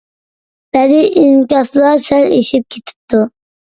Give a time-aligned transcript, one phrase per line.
[0.77, 3.27] بەزى ئىنكاسلار سەل ئېشىپ كېتىپتۇ.